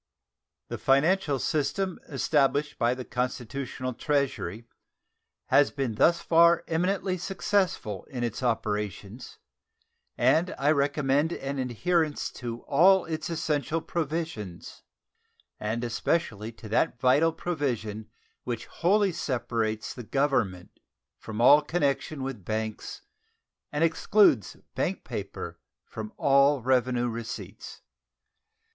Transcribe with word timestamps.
The 0.69 0.79
financial 0.79 1.37
system 1.37 1.99
established 2.07 2.79
by 2.79 2.95
the 2.95 3.05
constitutional 3.05 3.93
treasury 3.93 4.65
has 5.49 5.69
been 5.69 5.93
thus 5.93 6.21
far 6.21 6.63
eminently 6.67 7.19
successful 7.19 8.05
in 8.05 8.23
its 8.23 8.41
operations, 8.41 9.37
and 10.17 10.55
I 10.57 10.71
recommend 10.71 11.33
an 11.33 11.59
adherence 11.59 12.31
to 12.41 12.61
all 12.63 13.05
its 13.05 13.29
essential 13.29 13.79
provisions, 13.79 14.81
and 15.59 15.83
especially 15.83 16.51
to 16.53 16.69
that 16.69 16.99
vital 16.99 17.31
provision 17.31 18.09
which 18.43 18.65
wholly 18.65 19.11
separates 19.11 19.93
the 19.93 20.01
Government 20.01 20.79
from 21.19 21.39
all 21.39 21.61
connection 21.61 22.23
with 22.23 22.43
banks 22.43 23.03
and 23.71 23.83
excludes 23.83 24.57
bank 24.73 25.03
paper 25.03 25.59
from 25.85 26.11
all 26.17 26.63
revenue 26.63 27.07
receipts. 27.07 27.83